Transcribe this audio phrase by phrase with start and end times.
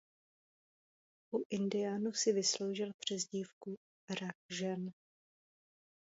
[1.35, 3.75] U Indiánů si vysloužil přezdívku
[4.09, 4.91] "Vrah žen".